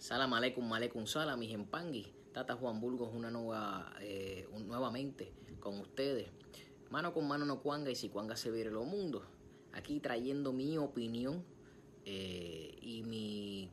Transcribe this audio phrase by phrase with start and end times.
[0.00, 2.06] Salam aleikum, malecum salam, mis empangui.
[2.32, 5.30] Tata Juan Burgos una nueva, eh, nuevamente
[5.60, 6.26] con ustedes.
[6.88, 9.26] Mano con mano no cuanga y si cuanga se viere lo mundo.
[9.74, 11.44] Aquí trayendo mi opinión
[12.06, 13.70] eh, y mi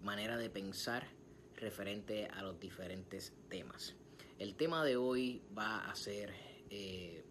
[0.00, 1.08] manera de pensar
[1.56, 3.96] referente a los diferentes temas.
[4.38, 6.32] El tema de hoy va a ser,
[6.70, 7.24] eh,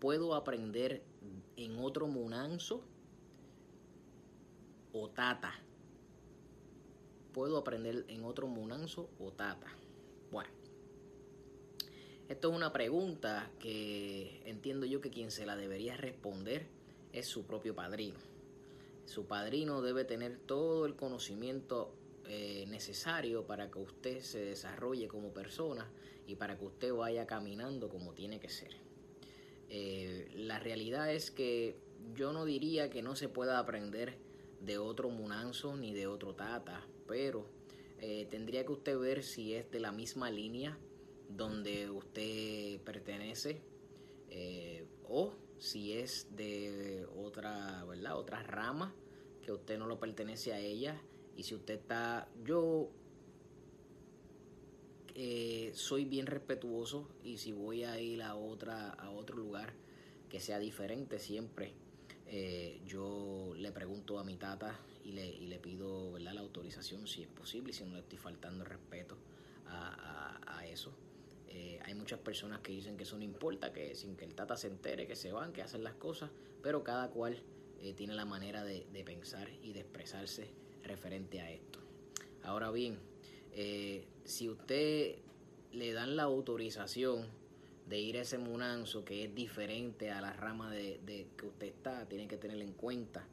[0.00, 1.04] ¿puedo aprender
[1.56, 2.82] en otro munanzo
[4.92, 5.54] o tata?
[7.32, 9.68] ¿Puedo aprender en otro munanzo o tata?
[10.30, 10.50] Bueno,
[12.28, 16.66] esto es una pregunta que entiendo yo que quien se la debería responder
[17.12, 18.18] es su propio padrino.
[19.06, 21.94] Su padrino debe tener todo el conocimiento
[22.26, 25.90] eh, necesario para que usted se desarrolle como persona
[26.26, 28.70] y para que usted vaya caminando como tiene que ser.
[29.68, 31.76] Eh, la realidad es que
[32.14, 34.16] yo no diría que no se pueda aprender
[34.60, 37.46] de otro munanzo ni de otro tata, pero
[38.04, 40.76] eh, tendría que usted ver si es de la misma línea
[41.28, 43.62] donde usted pertenece
[44.28, 48.18] eh, o si es de otra, ¿verdad?
[48.18, 48.92] Otra rama
[49.40, 51.00] que usted no lo pertenece a ella
[51.36, 52.90] y si usted está, yo
[55.14, 59.74] eh, soy bien respetuoso y si voy a ir a otra, a otro lugar
[60.28, 61.74] que sea diferente siempre,
[62.86, 66.32] yo le pregunto a mi tata y le, y le pido ¿verdad?
[66.32, 69.16] la autorización si es posible, si no le estoy faltando respeto
[69.66, 70.94] a, eso.
[71.48, 74.56] Eh, hay muchas personas que dicen que eso no importa, que sin que el tata
[74.56, 76.30] se entere, que se van, que hacen las cosas,
[76.62, 77.42] pero cada cual
[77.82, 80.48] eh, tiene la manera de, de pensar y de expresarse
[80.84, 81.80] referente a esto.
[82.42, 82.98] Ahora bien,
[83.52, 85.16] eh, si usted
[85.72, 87.26] le dan la autorización
[87.86, 91.66] de ir a ese munanzo que es diferente a la rama de, de que usted
[91.66, 93.26] está, tiene que tener en cuenta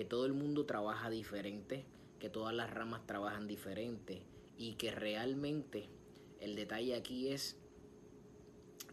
[0.00, 1.84] que todo el mundo trabaja diferente,
[2.18, 4.22] que todas las ramas trabajan diferente
[4.56, 5.90] y que realmente
[6.40, 7.58] el detalle aquí es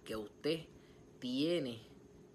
[0.03, 0.65] que usted
[1.19, 1.79] tiene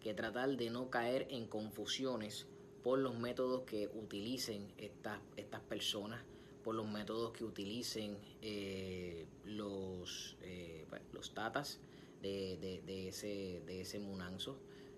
[0.01, 2.47] que tratar de no caer en confusiones
[2.83, 6.25] por los métodos que utilicen estas, estas personas,
[6.65, 11.79] por los métodos que utilicen eh, los, eh, bueno, los tatas
[12.23, 14.57] de, de- de ese, de ese munanzo.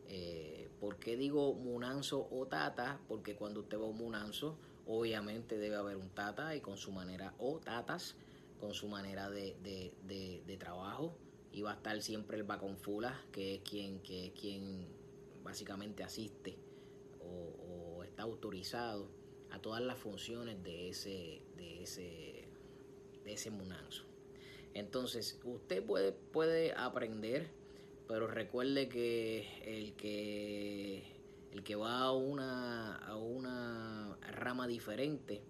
[0.09, 3.01] Eh, ¿Por qué digo munanzo o tata?
[3.09, 6.93] Porque cuando usted va a un munanzo, obviamente debe haber un tata y con su
[6.93, 8.17] manera, o tatas,
[8.61, 11.17] con su manera de, de- de- trabajo.
[11.53, 14.87] Y va a estar siempre el baconfula, que es quien, que es quien
[15.45, 16.57] básicamente asiste
[17.21, 19.09] o, o está autorizado
[19.51, 22.49] a todas las funciones de ese, de ese,
[23.25, 24.05] de ese munanzo.
[24.75, 27.49] Entonces, usted puede, puede aprender,
[28.07, 31.15] pero recuerde que el que
[31.53, 35.43] el que va a una, a una rama diferente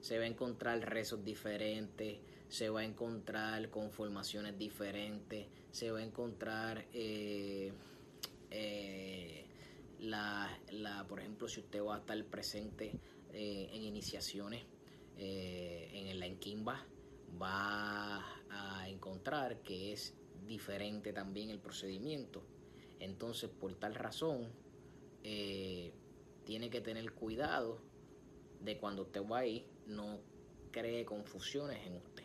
[0.00, 2.18] se va a encontrar rezos diferentes,
[2.48, 7.72] se va a encontrar conformaciones diferentes, se va a encontrar eh,
[8.50, 9.46] eh,
[10.00, 12.98] la, la, por ejemplo, si usted va a estar presente
[13.32, 14.64] eh, en iniciaciones
[15.16, 16.84] en la enquimba,
[17.40, 22.42] va a encontrar que es diferente también el procedimiento.
[23.00, 24.48] Entonces, por tal razón,
[25.24, 25.92] eh,
[26.44, 27.78] tiene que tener cuidado
[28.60, 30.20] de cuando usted va ahí, no
[30.70, 32.24] cree confusiones en usted.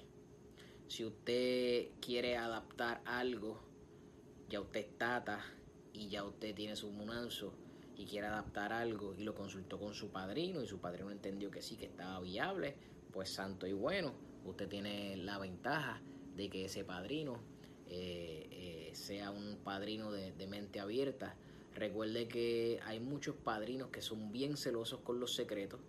[0.88, 3.59] Si usted quiere adaptar algo,
[4.50, 5.44] ya usted es tata
[5.94, 7.53] y ya usted tiene su munanzo
[7.97, 11.61] y quiere adaptar algo y lo consultó con su padrino y su padrino entendió que
[11.61, 12.75] sí, que estaba viable,
[13.11, 14.13] pues santo y bueno,
[14.45, 16.01] usted tiene la ventaja
[16.35, 17.39] de que ese padrino
[17.90, 21.36] eh, eh, sea un padrino de, mente abierta.
[21.75, 25.80] Recuerde que hay muchos padrinos que son bien celosos con los secretos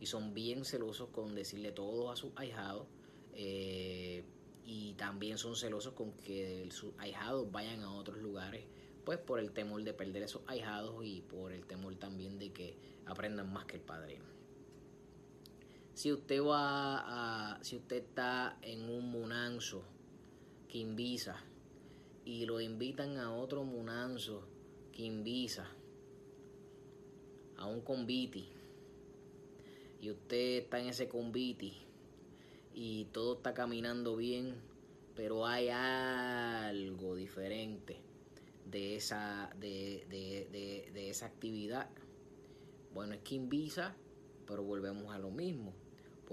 [0.00, 2.86] y son bien celosos con decirle todo a sus ahijados
[3.34, 4.24] eh,
[4.64, 8.64] y también son celosos con que sus ahijados vayan a otros lugares
[9.04, 12.76] pues por el temor de perder esos ahijados y por el temor también de que
[13.04, 14.24] aprendan más que el padrino.
[15.92, 19.84] Si usted va a, si usted está en un munanzo
[20.74, 21.36] quimbisa
[22.24, 24.42] y lo invitan a otro munanzo
[24.90, 25.68] quimbisa,
[27.56, 28.48] a un conviti,
[30.00, 31.74] y usted está en ese conviti
[32.74, 34.56] y todo está caminando bien,
[35.14, 37.98] pero hay algo diferente
[38.68, 41.88] de esa, de, de- de- de esa actividad.
[42.92, 43.94] Bueno, es quimbisa,
[44.44, 45.72] pero volvemos a lo mismo.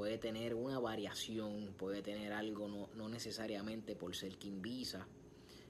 [0.01, 5.07] Puede tener una variación, puede tener algo, no, no necesariamente por ser quimbisa.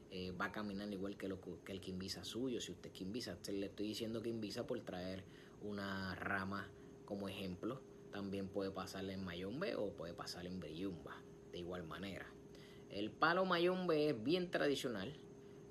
[0.10, 2.62] eh, va a caminar igual que, lo, que el quimbisa suyo.
[2.62, 5.26] Si usted es quimbisa, le estoy diciendo quimbisa por traer
[5.62, 6.72] una rama
[7.04, 7.82] como ejemplo.
[8.10, 12.26] también puede pasar en Mayombe o puede pasar en Briyumba, de igual manera.
[12.90, 15.14] El palo Mayombe es bien tradicional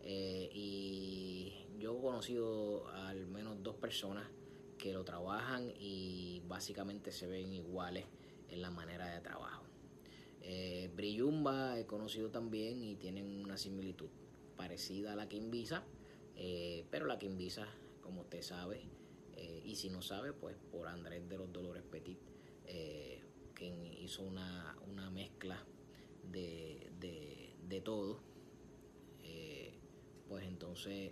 [0.03, 4.29] eh, y yo he conocido al menos dos personas
[4.77, 8.05] que lo trabajan y básicamente se ven iguales
[8.50, 9.64] en la manera de trabajo.
[10.43, 14.08] Eh, Briyumba he conocido también y tienen una similitud
[14.61, 15.85] parecida a la Quimbisa,
[16.37, 17.67] eh, pero la Quimbisa,
[18.02, 18.82] como usted sabe,
[19.37, 22.19] eh, y si no sabe, pues por Andrés de los Dolores Petit,
[22.67, 23.23] eh,
[23.55, 24.76] quien hizo una,
[25.12, 25.64] mezcla
[26.31, 28.20] de, de, todo,
[30.29, 31.11] pues entonces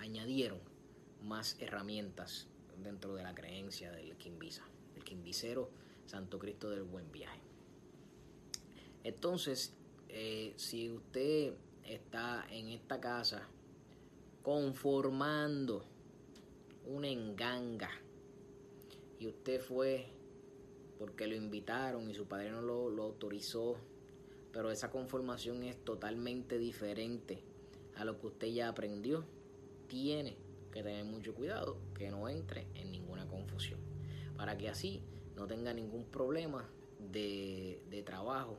[0.00, 0.58] añadieron
[1.22, 2.48] más herramientas
[2.82, 4.64] dentro de la creencia del Quimbisa,
[5.12, 5.70] el Quimbicero
[6.06, 7.40] Santo Cristo del Buen Viaje.
[9.04, 9.74] Entonces,
[10.08, 11.54] eh, si usted
[11.84, 13.48] está en esta casa
[14.42, 15.84] conformando
[16.86, 17.90] una enganga
[19.18, 20.06] y usted fue
[20.98, 23.76] porque lo invitaron y su padre no lo autorizó,
[24.52, 27.42] pero esa conformación es totalmente diferente
[27.96, 29.24] a lo que usted ya aprendió,
[29.88, 30.36] tiene
[30.70, 33.80] que tener mucho cuidado que no entre en ninguna confusión,
[34.36, 35.02] para que así
[35.36, 36.68] no tenga ningún problema
[37.10, 38.58] de, de trabajo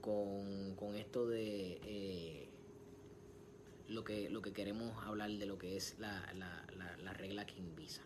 [0.00, 2.48] con, con, esto de eh,
[3.88, 6.66] lo, que, lo que queremos hablar de lo que es la, la,
[7.02, 8.02] la, regla Quimbisa.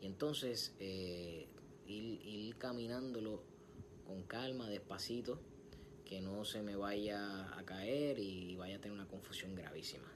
[0.00, 1.48] Y entonces eh,
[1.86, 3.42] ir, ir caminándolo
[4.06, 5.40] con calma, despacito,
[6.04, 10.08] que no se me vaya a caer y vaya a tener una confusión gravísima.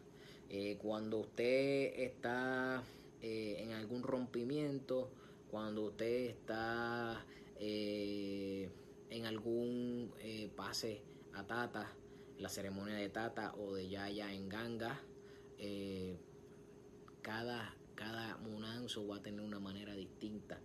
[0.49, 2.83] Eh, cuando usted está
[3.25, 5.09] en algún rompimiento,
[5.53, 7.27] cuando usted está
[7.61, 8.71] eh,
[9.11, 11.03] en algún eh, pase
[11.35, 11.93] a Tata,
[12.39, 14.99] la ceremonia de Tata o de Yaya en Ganga,
[15.59, 16.19] eh,
[17.21, 20.59] cada, cada munanzo va a tener una manera distinta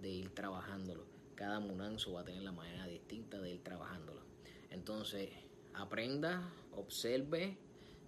[0.00, 1.06] de ir trabajándolo.
[1.36, 4.22] Cada munanzo va a tener la manera distinta de ir trabajándolo.
[4.70, 5.30] Entonces,
[5.72, 7.58] aprenda, observe,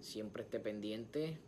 [0.00, 1.38] siempre esté pendiente,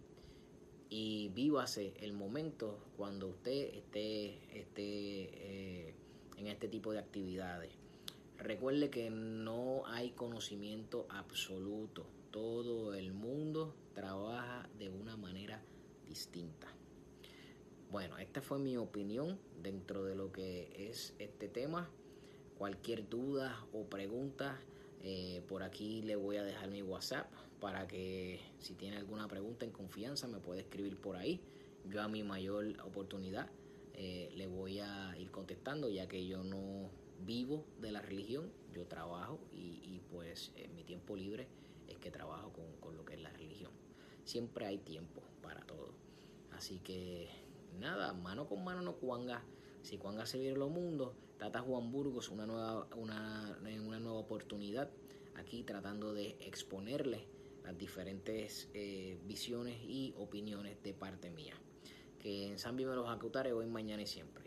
[0.89, 5.95] y vívase el momento cuando usted esté, esté eh,
[6.37, 7.73] en este tipo de actividades.
[8.39, 12.07] Recuerde que no hay conocimiento absoluto.
[12.31, 15.63] Todo el mundo trabaja de una manera
[16.07, 16.69] distinta.
[17.91, 21.89] Bueno, esta fue mi opinión dentro de lo que es este tema.
[22.59, 24.61] Cualquier duda o pregunta,
[25.09, 27.31] eh, por aquí le voy a dejar mi WhatsApp
[27.61, 31.41] para que si tiene alguna pregunta en confianza me puede escribir por ahí.
[31.89, 33.49] Yo a mi mayor oportunidad
[33.95, 36.91] eh, le voy a ir contestando ya que yo no
[37.25, 41.47] vivo de la religión, yo trabajo y, pues en mi tiempo libre
[41.87, 43.71] es que trabajo con, lo que es la religión.
[44.25, 45.93] Siempre hay tiempo para todo.
[46.51, 47.29] Así que
[47.79, 49.45] nada, mano con mano no cuanga.
[49.83, 54.91] Si cuanga se viene los mundos, Tata Juan Burgos, una nueva, una, una nueva oportunidad
[55.35, 57.27] aquí tratando de exponerle
[57.65, 61.55] las diferentes eh, visiones y opiniones de parte mía.
[62.21, 64.46] Que en San me los acutare hoy, mañana y siempre.